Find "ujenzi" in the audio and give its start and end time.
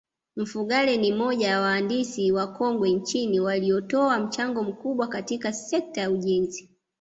6.11-6.69